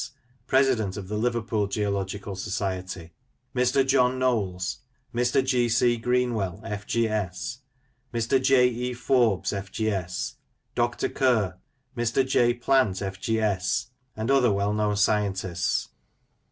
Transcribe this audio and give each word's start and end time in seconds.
President 0.47 0.97
of 0.97 1.09
the 1.09 1.15
Liverpool 1.15 1.67
Geological 1.67 2.35
Society; 2.35 3.11
Mr. 3.55 3.85
John 3.85 4.17
Knowles; 4.17 4.79
Mr. 5.13 5.45
G. 5.45 5.69
C. 5.69 5.95
Greenwell, 5.95 6.59
F.G.S.; 6.65 7.59
Mr. 8.11 8.41
J. 8.41 8.67
E. 8.67 8.93
Forbes, 8.95 9.53
F.G.S.; 9.53 10.37
Dr. 10.73 11.07
Kerr; 11.07 11.59
Mr. 11.95 12.27
J. 12.27 12.55
Plant, 12.55 12.99
F.G.S.; 12.99 13.91
and 14.17 14.31
other 14.31 14.51
well 14.51 14.73
known 14.73 14.95
scientists. 14.97 15.89